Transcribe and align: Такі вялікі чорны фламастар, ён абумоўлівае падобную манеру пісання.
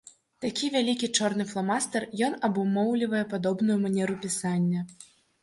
Такі 0.43 0.69
вялікі 0.75 1.09
чорны 1.19 1.45
фламастар, 1.51 2.07
ён 2.29 2.33
абумоўлівае 2.49 3.21
падобную 3.35 3.77
манеру 3.85 4.19
пісання. 4.27 4.79